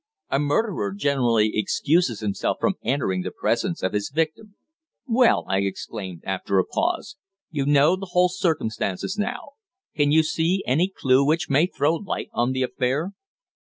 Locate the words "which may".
11.23-11.67